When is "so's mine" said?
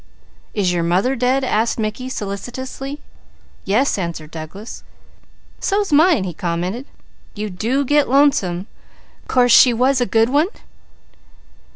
5.59-6.23